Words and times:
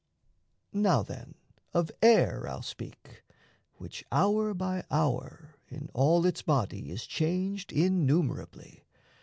Now, 0.73 1.03
then, 1.03 1.35
of 1.75 1.91
air 2.01 2.47
I'll 2.47 2.63
speak, 2.63 3.23
which 3.73 4.03
hour 4.11 4.55
by 4.55 4.83
hour 4.89 5.53
in 5.67 5.89
all 5.93 6.25
its 6.25 6.41
body 6.41 6.89
Is 6.89 7.05
changed 7.05 7.71
innumerably. 7.71 8.83